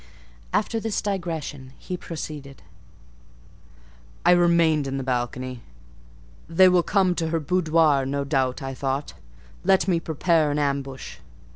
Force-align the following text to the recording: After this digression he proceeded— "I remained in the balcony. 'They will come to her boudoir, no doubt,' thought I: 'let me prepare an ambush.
After 0.51 0.79
this 0.79 0.99
digression 0.99 1.73
he 1.77 1.95
proceeded— 1.95 2.63
"I 4.25 4.31
remained 4.31 4.87
in 4.87 4.97
the 4.97 5.03
balcony. 5.03 5.61
'They 6.49 6.69
will 6.69 6.81
come 6.81 7.13
to 7.13 7.27
her 7.27 7.39
boudoir, 7.39 8.03
no 8.07 8.23
doubt,' 8.23 8.61
thought 8.77 9.13
I: 9.15 9.19
'let 9.63 9.87
me 9.87 9.99
prepare 9.99 10.49
an 10.49 10.57
ambush. 10.57 11.17